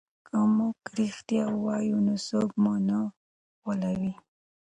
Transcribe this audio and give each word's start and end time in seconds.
که 0.29 0.37
موږ 0.57 0.77
رښتیا 0.99 1.43
ووایو 1.51 1.97
نو 2.05 2.13
څوک 2.27 2.49
مو 2.61 2.73
نه 2.87 2.97
غولوي. 3.63 4.13